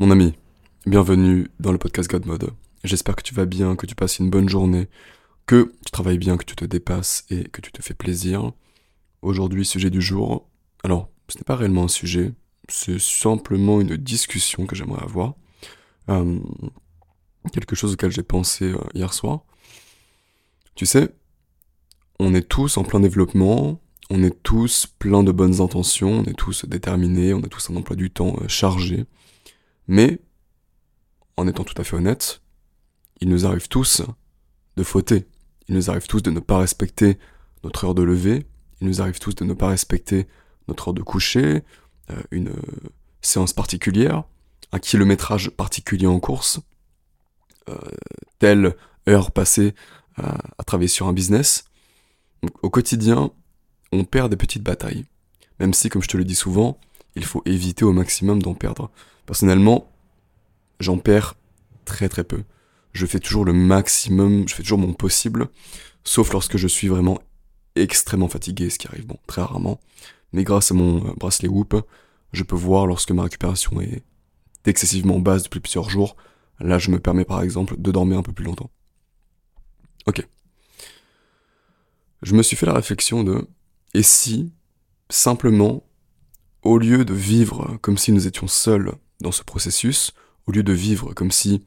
[0.00, 0.32] Mon ami,
[0.86, 2.52] bienvenue dans le podcast God Mode.
[2.84, 4.86] J'espère que tu vas bien, que tu passes une bonne journée,
[5.44, 8.52] que tu travailles bien, que tu te dépasses et que tu te fais plaisir.
[9.22, 10.48] Aujourd'hui, sujet du jour.
[10.84, 12.32] Alors, ce n'est pas réellement un sujet,
[12.68, 15.34] c'est simplement une discussion que j'aimerais avoir.
[16.10, 16.38] Euh,
[17.52, 19.40] quelque chose auquel j'ai pensé euh, hier soir.
[20.76, 21.12] Tu sais,
[22.20, 23.80] on est tous en plein développement,
[24.10, 27.74] on est tous plein de bonnes intentions, on est tous déterminés, on a tous un
[27.74, 29.04] emploi du temps euh, chargé.
[29.88, 30.20] Mais,
[31.36, 32.42] en étant tout à fait honnête,
[33.20, 34.02] il nous arrive tous
[34.76, 35.26] de fauter.
[35.68, 37.18] Il nous arrive tous de ne pas respecter
[37.64, 38.46] notre heure de lever.
[38.80, 40.28] Il nous arrive tous de ne pas respecter
[40.68, 41.64] notre heure de coucher,
[42.10, 42.52] euh, une
[43.22, 44.24] séance particulière,
[44.72, 46.60] un kilométrage particulier en course,
[47.68, 47.76] euh,
[48.38, 48.76] telle
[49.08, 49.74] heure passée
[50.16, 51.64] à, travailler sur un business.
[52.62, 53.30] Au quotidien,
[53.92, 55.06] on perd des petites batailles.
[55.60, 56.78] Même si, comme je te le dis souvent,
[57.14, 58.90] il faut éviter au maximum d'en perdre.
[59.26, 59.90] Personnellement,
[60.80, 61.34] j'en perds
[61.84, 62.44] très très peu.
[62.92, 65.48] Je fais toujours le maximum, je fais toujours mon possible,
[66.04, 67.20] sauf lorsque je suis vraiment
[67.76, 69.80] extrêmement fatigué, ce qui arrive bon, très rarement.
[70.32, 71.74] Mais grâce à mon euh, bracelet Whoop,
[72.32, 74.02] je peux voir lorsque ma récupération est
[74.66, 76.16] excessivement basse depuis plusieurs jours.
[76.60, 78.70] Là, je me permets par exemple de dormir un peu plus longtemps.
[80.06, 80.26] Ok.
[82.22, 83.46] Je me suis fait la réflexion de
[83.94, 84.52] et si,
[85.08, 85.87] simplement,
[86.62, 90.12] au lieu de vivre comme si nous étions seuls dans ce processus,
[90.46, 91.62] au lieu de vivre comme si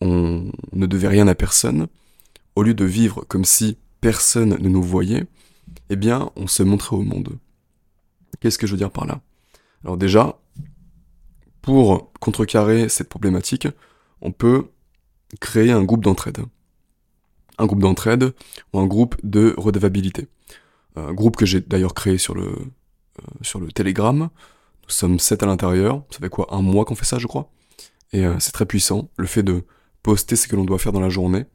[0.00, 1.88] on ne devait rien à personne,
[2.56, 5.26] au lieu de vivre comme si personne ne nous voyait,
[5.90, 7.38] eh bien, on se montrait au monde.
[8.40, 9.20] Qu'est-ce que je veux dire par là?
[9.84, 10.38] Alors déjà,
[11.62, 13.68] pour contrecarrer cette problématique,
[14.22, 14.68] on peut
[15.40, 16.38] créer un groupe d'entraide.
[17.58, 18.32] Un groupe d'entraide
[18.72, 20.28] ou un groupe de redevabilité
[20.96, 22.52] un groupe que j'ai d'ailleurs créé sur le,
[23.42, 24.18] sur le Telegram.
[24.18, 26.04] Nous sommes sept à l'intérieur.
[26.10, 27.50] Ça fait quoi Un mois qu'on fait ça, je crois?
[28.12, 29.10] Et euh, c'est très puissant.
[29.16, 29.64] Le fait de
[30.02, 31.46] poster ce que l'on doit faire dans la journée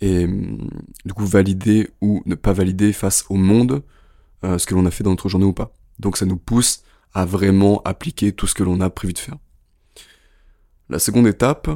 [0.00, 0.68] et mm,
[1.04, 3.82] du coup valider ou ne pas valider face au monde
[4.44, 5.72] euh, ce que l'on a fait dans notre journée ou pas.
[5.98, 6.82] Donc ça nous pousse
[7.14, 9.36] à vraiment appliquer tout ce que l'on a prévu de faire.
[10.88, 11.68] La seconde étape,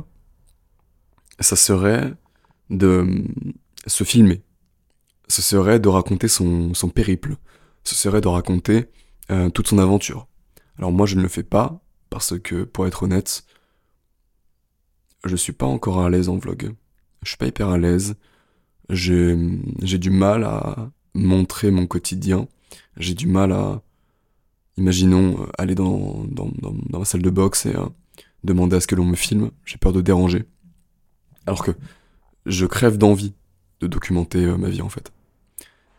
[1.40, 2.12] ça serait
[2.68, 3.52] de mm,
[3.86, 4.42] se filmer
[5.30, 7.36] ce serait de raconter son, son périple,
[7.84, 8.86] ce serait de raconter
[9.30, 10.26] euh, toute son aventure.
[10.78, 13.44] Alors moi je ne le fais pas parce que pour être honnête,
[15.24, 16.74] je suis pas encore à l'aise en vlog.
[17.22, 18.16] Je suis pas hyper à l'aise.
[18.88, 19.36] J'ai
[19.76, 22.48] du mal à montrer mon quotidien.
[22.96, 23.82] J'ai du mal à,
[24.76, 27.86] imaginons, aller dans, dans, dans, dans ma salle de boxe et euh,
[28.42, 29.50] demander à ce que l'on me filme.
[29.64, 30.44] J'ai peur de déranger.
[31.46, 31.72] Alors que
[32.46, 33.34] je crève d'envie
[33.80, 35.12] de documenter euh, ma vie en fait.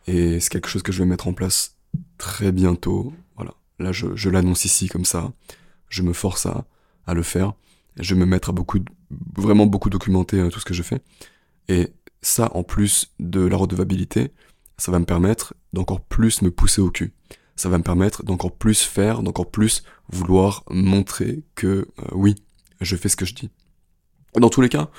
[0.08, 1.78] Et c'est quelque chose que je vais mettre en place
[2.18, 3.14] très bientôt.
[3.36, 3.54] Voilà.
[3.80, 5.32] Là, je, je l'annonce ici comme ça.
[5.90, 6.66] Je me force à,
[7.08, 7.54] à le faire.
[7.98, 8.80] Je vais me mettre à beaucoup,
[9.36, 11.02] vraiment beaucoup documenter euh, tout ce que je fais.
[11.68, 11.90] Et
[12.22, 14.32] ça, en plus de la redevabilité,
[14.78, 17.14] ça va me permettre d'encore plus me pousser au cul.
[17.56, 21.68] Ça va me permettre d'encore plus faire, d'encore plus vouloir montrer que
[22.00, 22.36] euh, oui,
[22.80, 23.50] je fais ce que je dis.
[24.36, 24.90] Dans tous les cas,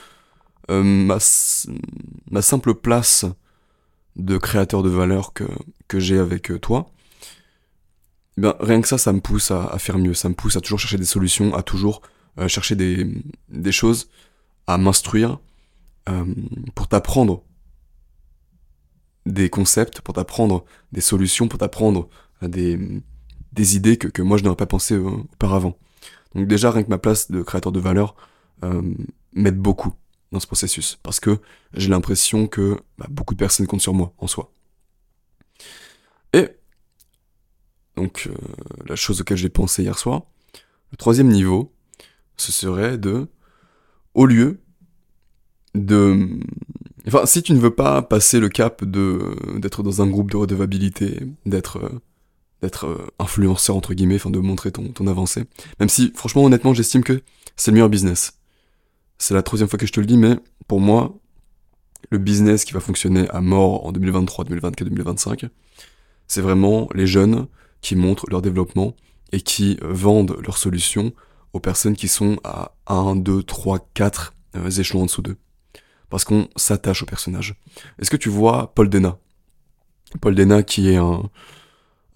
[0.70, 1.19] euh, ma,
[2.31, 3.25] ma simple place
[4.17, 5.45] de créateur de valeur que,
[5.89, 6.91] que j'ai avec euh, toi,
[8.37, 10.15] ben, rien que ça, ça me pousse à, à, faire mieux.
[10.15, 12.03] Ça me pousse à toujours chercher des solutions, à toujours
[12.39, 14.09] euh, chercher des, des choses,
[14.67, 15.39] à m'instruire,
[16.09, 16.25] euh,
[16.75, 17.43] pour t'apprendre
[19.27, 22.09] des concepts, pour t'apprendre des solutions, pour t'apprendre
[22.43, 22.79] des,
[23.53, 25.77] des idées que, que moi je n'aurais pas pensé auparavant.
[26.34, 28.17] Donc déjà, rien que ma place de créateur de valeur
[29.33, 29.94] m'aide beaucoup
[30.32, 31.38] dans ce processus, parce que
[31.75, 34.50] j'ai l'impression que bah, beaucoup de personnes comptent sur moi en soi.
[36.32, 36.48] Et
[37.97, 38.34] donc euh,
[38.87, 40.22] la chose auquel j'ai pensé hier soir,
[40.91, 41.72] le troisième niveau,
[42.37, 43.28] ce serait de,
[44.15, 44.60] au lieu
[45.75, 46.28] de,
[47.06, 50.38] enfin si tu ne veux pas passer le cap de d'être dans un groupe de
[50.38, 52.00] redevabilité, d'être
[52.62, 55.44] d'être euh, influenceur entre guillemets, enfin de montrer ton, ton avancée,
[55.78, 57.22] même si franchement honnêtement j'estime que
[57.56, 58.38] c'est le meilleur business
[59.22, 60.36] c'est la troisième fois que je te le dis, mais
[60.66, 61.16] pour moi,
[62.10, 65.46] le business qui va fonctionner à mort en 2023, 2024, 2025,
[66.26, 67.46] c'est vraiment les jeunes
[67.82, 68.96] qui montrent leur développement
[69.30, 71.12] et qui vendent leurs solutions
[71.52, 74.34] aux personnes qui sont à 1, 2, 3, 4
[74.80, 75.36] échelons en dessous d'eux.
[76.10, 77.54] Parce qu'on s'attache au personnage.
[78.00, 79.19] Est-ce que tu vois Paul Dena?
[80.20, 81.30] Paul Dena qui est un,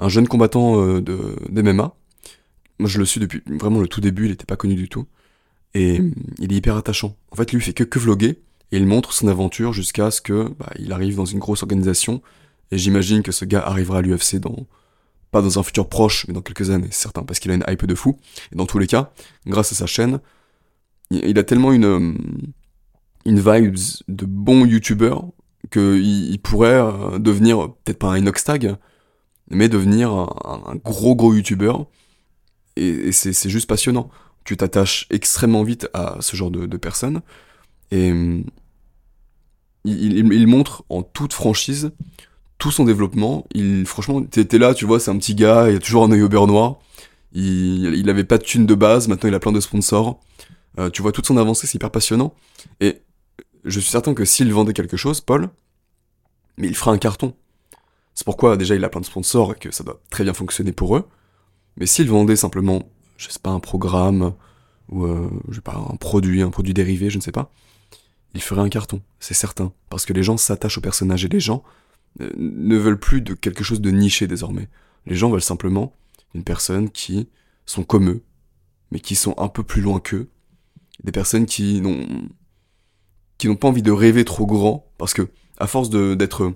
[0.00, 1.94] un jeune combattant euh, de, d'MMA.
[2.80, 5.06] Moi je le suis depuis vraiment le tout début, il n'était pas connu du tout.
[5.76, 6.14] Et mm.
[6.38, 7.16] il est hyper attachant.
[7.30, 8.38] En fait, lui, il fait que, que vloguer,
[8.72, 12.22] et il montre son aventure jusqu'à ce que bah, il arrive dans une grosse organisation.
[12.72, 14.66] Et j'imagine que ce gars arrivera à l'UFC dans
[15.32, 17.64] pas dans un futur proche, mais dans quelques années, c'est certain, parce qu'il a une
[17.68, 18.16] hype de fou.
[18.52, 19.12] Et dans tous les cas,
[19.46, 20.20] grâce à sa chaîne,
[21.10, 22.14] il a tellement une, euh,
[23.24, 23.76] une vibe
[24.08, 25.26] de bon youtubeur
[25.70, 28.76] qu'il il pourrait euh, devenir, peut-être pas un Inoxtag,
[29.50, 31.86] mais devenir un, gros gros youtubeur.
[32.76, 34.10] Et, c'est juste passionnant.
[34.46, 37.20] Tu t'attaches extrêmement vite à ce genre de, personnes.
[37.90, 38.08] Et
[39.84, 41.92] il, il, montre en toute franchise
[42.58, 43.46] tout son développement.
[43.54, 46.22] Il, franchement, t'es là, tu vois, c'est un petit gars, il a toujours un œil
[46.22, 46.78] au beurre noir.
[47.32, 50.20] Il, il avait pas de thune de base, maintenant il a plein de sponsors.
[50.78, 52.34] Euh, tu vois toute son avancée, c'est hyper passionnant.
[52.80, 53.02] Et
[53.64, 55.50] je suis certain que s'il vendait quelque chose, Paul,
[56.56, 57.34] mais il fera un carton.
[58.14, 60.72] C'est pourquoi déjà il a plein de sponsors et que ça doit très bien fonctionner
[60.72, 61.06] pour eux.
[61.76, 64.34] Mais s'il vendait simplement, je sais pas, un programme
[64.88, 67.50] ou euh, je sais pas, un produit, un produit dérivé, je ne sais pas,
[68.34, 69.72] il ferait un carton, c'est certain.
[69.90, 71.62] Parce que les gens s'attachent au personnage et les gens
[72.20, 74.68] euh, ne veulent plus de quelque chose de niché désormais.
[75.06, 75.94] Les gens veulent simplement
[76.34, 77.28] une personne qui
[77.64, 78.22] sont comme eux,
[78.90, 80.28] mais qui sont un peu plus loin qu'eux,
[81.02, 82.06] des personnes qui n'ont
[83.38, 85.28] qui n'ont pas envie de rêver trop grand parce que
[85.58, 86.54] à force d'être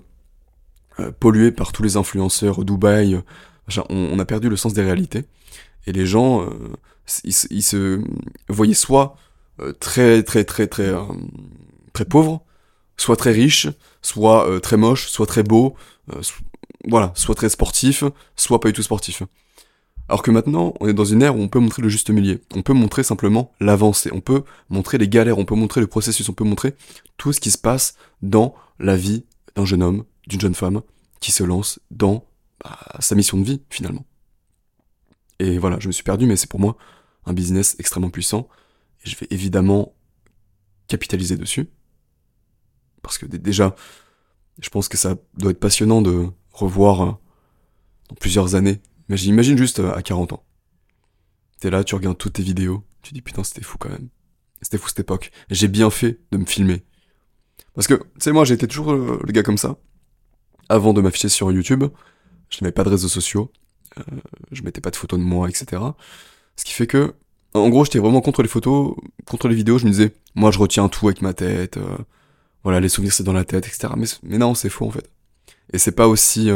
[0.99, 3.21] euh, pollué par tous les influenceurs Dubaï,
[3.89, 5.25] on, a perdu le sens des réalités
[5.87, 6.49] et les gens euh,
[7.23, 8.01] ils, se
[8.47, 9.15] voyaient soit
[9.59, 10.93] euh, très très très très
[11.93, 12.43] très pauvres,
[12.97, 13.67] soit très riches,
[14.01, 15.75] soit très moches, soit très beaux,
[16.87, 18.03] voilà, soit très sportifs,
[18.35, 19.23] soit pas du tout sportifs.
[20.11, 22.41] Alors que maintenant, on est dans une ère où on peut montrer le juste milieu.
[22.53, 24.09] On peut montrer simplement l'avancée.
[24.11, 25.37] On peut montrer les galères.
[25.37, 26.27] On peut montrer le processus.
[26.27, 26.75] On peut montrer
[27.15, 29.23] tout ce qui se passe dans la vie
[29.55, 30.81] d'un jeune homme, d'une jeune femme
[31.21, 32.25] qui se lance dans
[32.61, 34.03] bah, sa mission de vie finalement.
[35.41, 36.77] Et voilà, je me suis perdu, mais c'est pour moi
[37.25, 38.47] un business extrêmement puissant.
[39.03, 39.95] Et je vais évidemment
[40.87, 41.69] capitaliser dessus.
[43.01, 43.75] Parce que déjà,
[44.59, 47.11] je pense que ça doit être passionnant de revoir euh,
[48.09, 50.43] dans plusieurs années mais j'imagine juste euh, à 40 ans.
[51.59, 54.07] T'es là, tu regardes toutes tes vidéos, tu dis putain c'était fou quand même.
[54.61, 55.31] C'était fou cette époque.
[55.49, 56.85] J'ai bien fait de me filmer.
[57.73, 59.75] Parce que, tu sais, moi j'étais toujours euh, le, gars comme ça.
[60.69, 61.83] Avant de m'afficher sur YouTube,
[62.49, 63.51] je n'avais pas de réseaux sociaux,
[64.51, 65.81] je mettais pas de photos de moi, etc.
[66.55, 67.13] Ce qui fait que,
[67.53, 68.95] en gros, j'étais vraiment contre les photos,
[69.25, 71.77] contre les vidéos, je me disais, moi je retiens tout avec ma tête,
[72.63, 73.93] voilà, les souvenirs c'est dans la tête, etc.
[73.97, 75.09] Mais, non, c'est faux en fait.
[75.73, 76.49] Et c'est pas aussi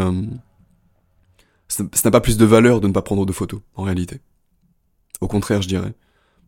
[1.68, 4.20] ça n'a pas plus de valeur de ne pas prendre de photos, en réalité.
[5.22, 5.94] Au contraire, je dirais.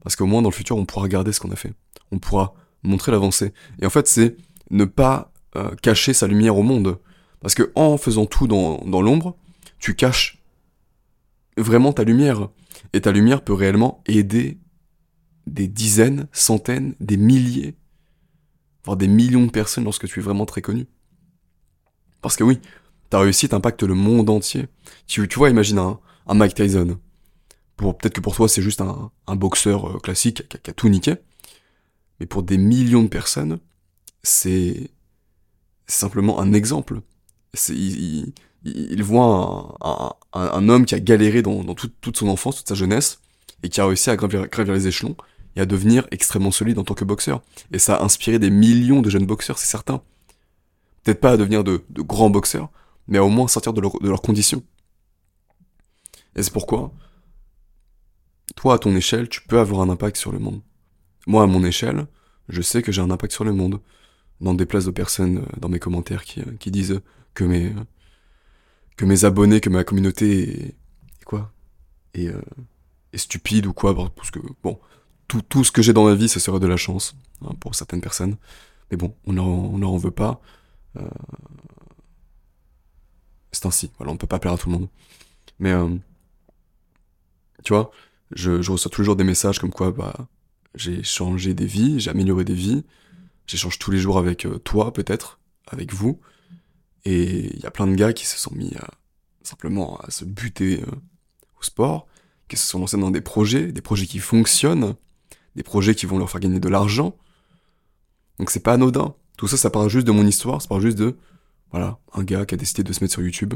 [0.04, 1.74] Parce qu'au moins, dans le futur, on pourra regarder ce qu'on a fait.
[2.12, 3.54] On pourra montrer l'avancée.
[3.81, 4.36] Et en fait, c'est
[4.69, 7.00] ne pas euh, cacher sa lumière au monde.
[7.42, 9.36] Parce que en faisant tout dans l'ombre,
[9.80, 10.42] tu caches
[11.62, 12.50] vraiment ta lumière.
[12.94, 14.59] Et ta lumière peut réellement aider
[15.45, 17.75] des dizaines, centaines, des milliers,
[18.83, 20.88] voire des millions de personnes lorsque tu es vraiment très connu.
[22.21, 22.59] Parce que oui,
[23.09, 24.68] ta réussite impacte le monde entier.
[25.07, 26.00] Tu, vois, imagine un,
[26.33, 27.00] Mike Tyson.
[27.77, 31.15] Peut-être que pour toi, c'est juste un, boxeur euh, classique qui a, tout niqué.
[32.19, 33.59] Mais pour des millions de personnes,
[34.24, 34.89] c'est
[35.86, 37.01] simplement un exemple.
[38.75, 39.78] Il, voit
[40.34, 43.19] un, homme qui a galéré dans, toute son enfance, toute sa jeunesse,
[43.64, 45.16] et qui a réussi à gravir, les échelons
[45.56, 47.42] et à devenir extrêmement solide en tant que boxeur.
[47.72, 50.02] Et ça a inspiré des millions de jeunes boxeurs, c'est certain.
[51.04, 52.69] Peut-être pas à devenir de, grands boxeurs,
[53.08, 54.64] mais au moins sortir de, leurs conditions.
[56.36, 56.92] Et c'est pourquoi,
[58.56, 60.62] toi, à ton échelle, tu peux avoir un impact sur le monde.
[61.25, 62.06] Moi, à mon échelle,
[62.50, 63.80] je sais que j'ai un impact sur le monde.
[64.40, 67.02] Des places de personnes, euh, dans mes commentaires, qui, euh, qui disent
[67.33, 67.74] que mes,
[68.97, 70.68] que mes abonnés, que ma communauté
[71.21, 71.51] est, quoi?
[72.13, 72.42] Est, euh,
[73.13, 74.80] est, stupide ou quoi, parce que, bon,
[75.27, 78.01] tout, ce que j'ai dans ma vie, ce serait de la chance, hein, pour certaines
[78.01, 78.37] personnes.
[78.92, 80.42] Mais bon, on leur, on veut pas.
[80.97, 81.07] Euh,
[83.51, 83.92] c'est ainsi.
[83.97, 84.87] Voilà, on ne peut pas plaire à tout le monde.
[85.59, 85.89] Mais, euh,
[87.63, 87.92] tu vois,
[88.31, 90.27] je, je, reçois tous les jours des messages comme quoi, bah,
[90.75, 92.83] j'ai changé des vies, j'ai amélioré des vies,
[93.47, 96.19] j'échange tous les jours avec euh, toi, peut-être, avec vous.
[97.07, 98.73] Et il y a plein de gars qui se sont mis
[99.42, 100.92] simplement à se buter euh,
[101.57, 102.06] au sport,
[102.49, 104.94] qui se sont lancés dans des projets, des projets qui fonctionnent,
[105.56, 107.16] des projets qui vont leur faire gagner de l'argent.
[108.40, 109.16] Donc c'est pas anodin.
[109.37, 111.16] Tout ça, ça parle juste de mon histoire, ça parle juste de
[111.71, 113.54] voilà, un gars qui a décidé de se mettre sur YouTube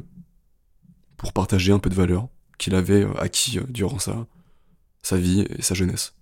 [1.17, 5.61] pour partager un peu de valeur qu'il avait euh, acquis euh, durant sa, vie et
[5.61, 6.15] sa jeunesse.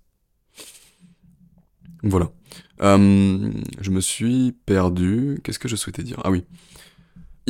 [2.02, 2.32] Voilà.
[2.80, 5.38] Je me suis perdu.
[5.44, 6.20] Qu'est-ce que je souhaitais dire?
[6.24, 6.44] Ah oui.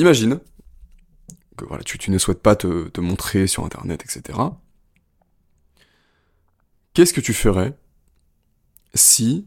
[0.01, 0.39] Imagine
[1.57, 4.39] que voilà, tu, ne souhaites pas te, te montrer sur Internet, etc.
[6.95, 7.77] Qu'est-ce que tu ferais
[8.95, 9.45] si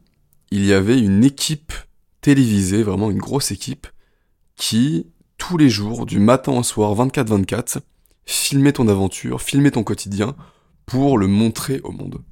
[0.52, 1.72] il y avait une équipe
[2.20, 3.88] télévisée, vraiment une grosse équipe,
[4.54, 7.80] qui, tous les jours, du matin au soir, 24-24,
[8.24, 10.36] filmait ton aventure, filmait ton quotidien
[10.86, 12.22] pour le montrer au monde?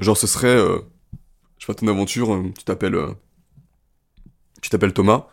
[0.00, 0.80] Genre ce serait, euh,
[1.56, 3.14] je sais pas, ton aventure, euh, tu t'appelles, euh,
[4.60, 5.28] tu t'appelles Thomas,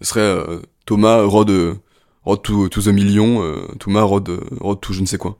[0.00, 1.74] ce serait euh, Thomas Rod, euh,
[2.24, 4.28] Rod to, the million, euh, Thomas Rod,
[4.60, 5.38] Rod to je ne sais quoi.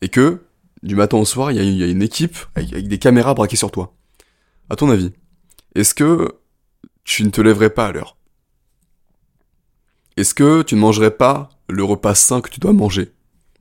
[0.00, 0.42] Et que,
[0.82, 3.94] du matin au soir, il y, a- une équipe avec, des caméras braquées sur toi.
[4.70, 5.12] À ton avis,
[5.74, 6.32] est-ce que
[7.04, 8.16] tu ne te lèverais pas à l'heure?
[10.16, 13.12] Est-ce que tu ne mangerais pas le repas sain que tu dois manger?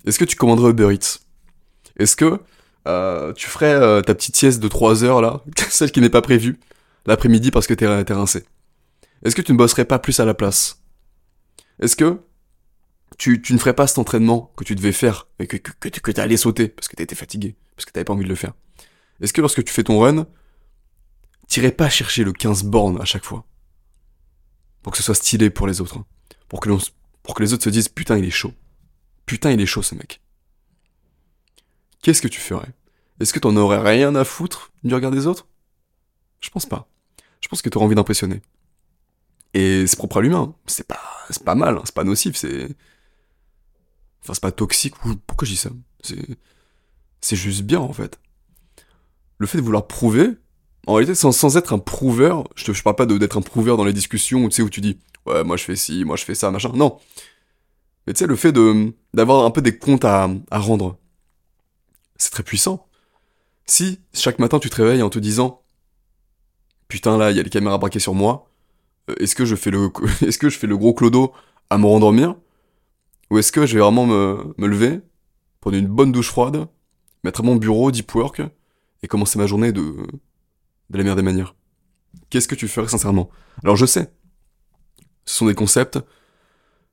[0.05, 1.20] Est-ce que tu commanderais Uber Eats?
[1.98, 2.39] Est-ce que
[3.34, 6.60] tu ferais ta petite sieste de 3 heures là, celle qui n'est pas prévue,
[7.05, 8.43] l'après-midi parce que t'es rincé?
[9.23, 10.83] Est-ce que tu ne bosserais pas plus à la place?
[11.79, 12.21] Est-ce que
[13.17, 16.01] tu, ne ferais pas cet entraînement que tu devais faire et que, que, que, tu-
[16.01, 18.53] que sauter parce que t'étais fatigué, parce que t'avais pas envie de le faire?
[19.19, 20.25] Est-ce que lorsque tu fais ton run,
[21.47, 23.45] t'irais pas chercher le 15 bornes à chaque fois?
[24.81, 25.97] Pour que ce soit stylé pour les autres.
[25.97, 26.05] hein.
[26.47, 26.69] Pour que,
[27.23, 28.53] pour que les autres se disent putain il est chaud.
[29.27, 30.21] Putain il est chaud ce mec.
[32.01, 32.69] Qu'est-ce que tu ferais?
[33.19, 35.47] Est-ce que t'en aurais rien à foutre du regard des autres?
[36.39, 36.89] Je pense pas.
[37.41, 38.41] Je pense que t'aurais envie d'impressionner.
[39.53, 40.55] Et c'est propre à l'humain.
[40.67, 41.81] C'est pas, c'est pas mal, hein.
[41.86, 42.70] c'est pas nocif, c'est...
[44.24, 45.15] Enfin, c'est pas toxique, ou...
[45.15, 45.70] pourquoi je dis ça?
[46.01, 46.25] C'est...
[47.22, 48.20] C'est juste bien, en fait.
[49.38, 50.29] Le fait de vouloir prouver,
[50.88, 53.77] en réalité, sans, sans être un prouveur, je, te, je parle pas d'être un prouveur
[53.77, 56.15] dans les discussions, où, tu sais, où tu dis, ouais, moi je fais ci, moi
[56.15, 57.00] je fais ça, machin, non.
[58.08, 60.98] Mais tu sais, le fait de d'avoir un peu des comptes à, à rendre,
[62.17, 62.88] c'est très puissant.
[63.65, 65.62] Si chaque matin tu te réveilles en te disant
[66.88, 68.50] putain là il y a les caméras braquées sur moi,
[69.20, 69.89] est-ce que je fais le
[70.22, 71.34] est-ce que je fais le gros clodo
[71.70, 72.36] à me rendormir?
[73.29, 75.00] Ou est-ce que je vais vraiment me, me lever,
[75.62, 76.67] prendre une bonne douche froide,
[77.24, 78.41] mettre à mon bureau deep work
[79.03, 81.55] et commencer ma journée de de la meilleure des manières?
[82.29, 83.29] Qu'est-ce que tu ferais sincèrement?
[83.63, 84.12] Alors je sais,
[85.25, 86.00] ce sont des concepts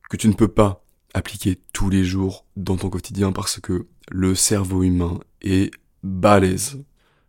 [0.09, 4.35] que tu ne peux pas appliquer tous les jours dans ton quotidien parce que le
[4.35, 5.71] cerveau humain est
[6.03, 6.83] balèze.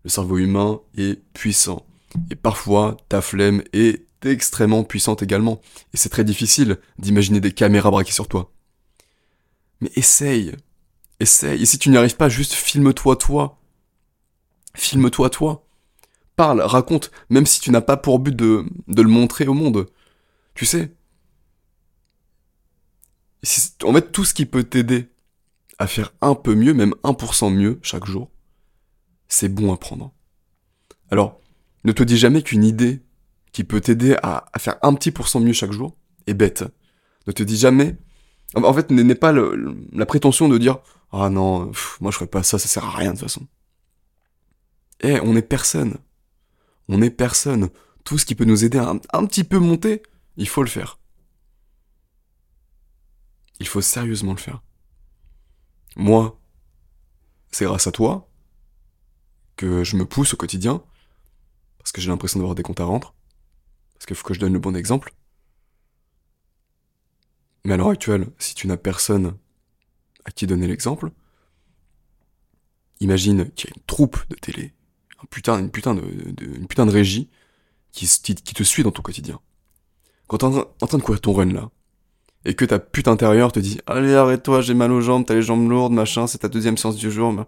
[0.04, 1.86] Le cerveau humain est puissant.
[2.30, 5.60] Et parfois, ta flemme est extrêmement puissante également.
[5.94, 8.52] Et c'est très difficile d'imaginer des caméras braquées sur toi.
[9.80, 10.54] Mais essaye.
[11.20, 11.62] Essaye.
[11.62, 13.60] Et si tu n'y arrives pas, juste filme-toi toi.
[14.74, 15.66] Filme-toi toi.
[16.36, 19.86] Parle, raconte, même si tu n'as pas pour but de, de le montrer au monde.
[20.54, 20.92] Tu sais.
[23.82, 25.08] En fait, tout ce qui peut t'aider
[25.78, 28.30] à faire un peu mieux, même 1% mieux chaque jour,
[29.28, 30.12] c'est bon à prendre.
[31.10, 31.40] Alors,
[31.84, 33.02] ne te dis jamais qu'une idée
[33.52, 36.64] qui peut t'aider à, faire un petit pourcent mieux chaque jour est bête.
[37.26, 37.96] Ne te dis jamais...
[38.54, 40.78] En fait, n'est pas la prétention de dire
[41.12, 43.46] «Ah non, moi je ferais pas ça, ça sert à rien de toute façon.»
[45.02, 45.98] Eh, on est personne.
[46.88, 47.70] On est personne.
[48.02, 50.02] Tout ce qui peut nous aider à un, un petit peu monter,
[50.36, 50.98] il faut le faire.
[53.60, 54.62] Il faut sérieusement le faire.
[55.94, 56.40] Moi,
[57.52, 58.28] c'est grâce à toi
[59.56, 60.82] que je me pousse au quotidien,
[61.78, 63.14] parce que j'ai l'impression d'avoir des comptes à rendre,
[64.00, 65.12] parce qu'il faut que je donne le bon exemple?
[67.66, 69.36] Mais à l'heure actuelle, si tu n'as personne
[70.24, 71.10] à qui donner l'exemple,
[73.00, 74.72] imagine qu'il y a une troupe de télé,
[75.22, 76.02] une, putain de,
[76.40, 77.28] une putain de régie
[77.92, 79.38] qui, te suit dans ton quotidien.
[80.28, 81.70] Quand t'es en, en train de courir ton run là,
[82.46, 85.42] et que ta pute intérieure te dit Allez, arrête-toi, j'ai mal aux jambes, t'as les
[85.42, 87.34] jambes lourdes, machin, c'est ta deuxième séance du jour.
[87.34, 87.46] bah.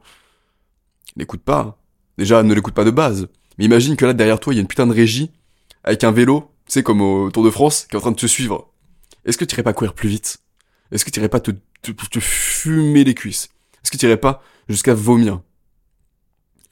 [1.16, 1.78] L'écoute pas.
[2.18, 3.28] Déjà, ne l'écoute pas de base.
[3.56, 5.30] Mais imagine que là, derrière toi, il y a une putain de régie
[5.84, 8.16] avec un vélo, tu sais, comme au Tour de France, qui est en train de
[8.16, 8.72] te suivre.
[9.24, 10.42] Est-ce que t'irais pas courir plus vite?
[10.90, 11.52] Est-ce que t'irais pas te,
[12.20, 13.48] fumer les cuisses?
[13.82, 15.40] Est-ce que t'irais pas jusqu'à vomir?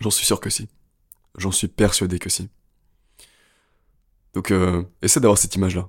[0.01, 0.69] J'en suis sûr que si.
[1.37, 2.49] J'en suis persuadé que si.
[4.35, 5.89] Donc, euh, essaie d'avoir cette image-là.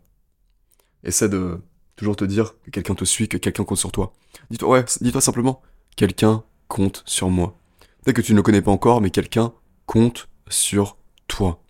[1.04, 1.62] Essaie de
[1.96, 4.14] toujours te dire que quelqu'un te suit, que quelqu'un compte sur toi.
[4.50, 5.62] Dis-toi, ouais, dis-toi simplement,
[5.96, 7.58] quelqu'un compte sur moi.
[8.04, 9.54] Peut-être que tu ne le connais pas encore, mais quelqu'un
[9.86, 10.98] compte sur
[11.28, 11.61] toi.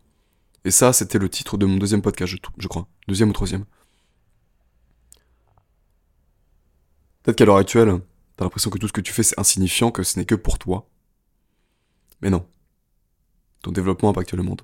[0.64, 2.88] Et ça, c'était le titre de mon deuxième podcast, je, crois.
[3.08, 3.66] Deuxième ou troisième.
[7.24, 8.00] Peut-être qu'à l'heure actuelle,
[8.36, 10.60] t'as l'impression que tout ce que tu fais, c'est insignifiant, que ce n'est que pour
[10.60, 10.88] toi.
[12.22, 12.46] Mais non.
[13.64, 14.62] Ton développement impacte le monde.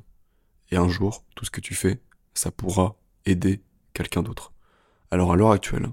[0.71, 2.01] Et un jour, tout ce que tu fais,
[2.33, 3.61] ça pourra aider
[3.93, 4.53] quelqu'un d'autre.
[5.11, 5.89] Alors à l'heure actuelle,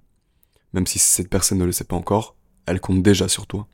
[0.73, 3.69] même si cette personne ne le sait pas encore, elle compte déjà sur toi.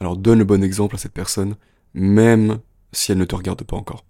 [0.00, 1.56] Alors donne le bon exemple à cette personne,
[1.92, 2.60] même
[2.92, 4.04] si elle ne te regarde pas encore.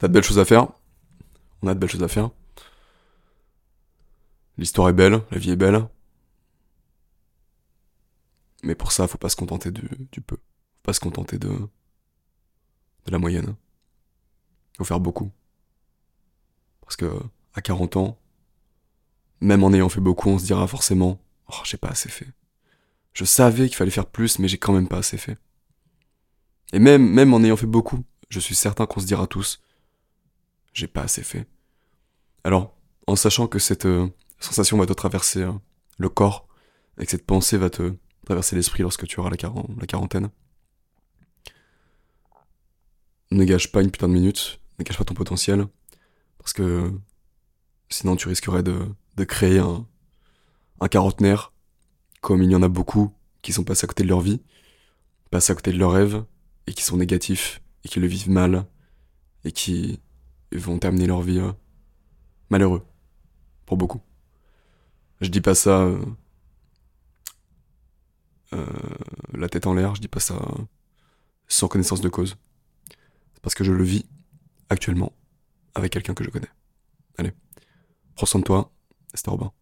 [0.00, 0.66] T'as de belles choses à faire.
[1.60, 2.30] On a de belles choses à faire.
[4.56, 5.86] L'histoire est belle, la vie est belle.
[8.62, 9.82] Mais pour ça, faut pas se contenter du,
[10.22, 10.36] peu.
[10.36, 13.54] Faut pas se contenter de, de la moyenne.
[14.78, 15.30] Faut faire beaucoup.
[16.80, 17.20] Parce que,
[17.52, 18.18] à 40 ans,
[19.42, 22.28] même en ayant fait beaucoup, on se dira forcément, oh, j'ai pas assez fait.
[23.12, 25.36] Je savais qu'il fallait faire plus, mais j'ai quand même pas assez fait.
[26.72, 29.60] Et même, même en ayant fait beaucoup, je suis certain qu'on se dira tous,
[30.72, 31.46] j'ai pas assez fait.
[32.44, 34.08] Alors, en sachant que cette euh,
[34.38, 35.52] sensation va te traverser euh,
[35.98, 36.48] le corps,
[36.98, 40.30] et que cette pensée va te traverser l'esprit lorsque tu auras la, la quarantaine,
[43.30, 45.66] ne gâche pas une putain de minute, ne gâche pas ton potentiel,
[46.38, 46.92] parce que
[47.88, 48.86] sinon tu risquerais de,
[49.16, 49.86] de créer un,
[50.80, 51.52] un quarantenaire,
[52.20, 53.12] comme il y en a beaucoup
[53.42, 54.42] qui sont passés à côté de leur vie,
[55.30, 56.24] passés à côté de leurs rêves,
[56.66, 58.66] et qui sont négatifs, et qui le vivent mal,
[59.44, 60.00] et qui
[60.52, 61.52] vont terminer leur vie euh,
[62.50, 62.84] malheureux,
[63.66, 64.00] pour beaucoup.
[65.20, 66.04] Je dis pas ça euh,
[68.52, 68.66] euh,
[69.34, 70.40] la tête en l'air, je dis pas ça
[71.46, 72.36] sans connaissance de cause.
[73.34, 74.06] C'est parce que je le vis
[74.68, 75.12] actuellement
[75.74, 76.50] avec quelqu'un que je connais.
[77.18, 77.32] Allez,
[78.14, 78.72] prends soin de toi,
[79.14, 79.52] c'était Robin.